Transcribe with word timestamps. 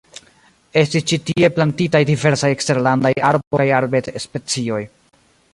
Estis 0.81 1.05
ĉi 1.11 1.19
tie 1.27 1.49
plantitaj 1.57 2.01
diversaj 2.11 2.51
eksterlandaj 2.57 3.13
arbo- 3.31 3.63
kaj 3.63 3.71
arbed-specioj. 3.83 4.85